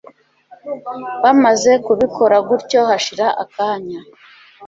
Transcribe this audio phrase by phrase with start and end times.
[1.23, 3.99] bamaze kubikora batyo hashira akanya